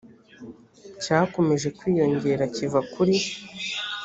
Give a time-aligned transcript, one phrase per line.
[1.03, 3.15] cyakomeje kwiyongera kiva kuri